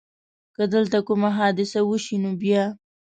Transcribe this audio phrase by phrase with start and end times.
[0.55, 2.65] که دلته کومه حادثه وشي نو بیا؟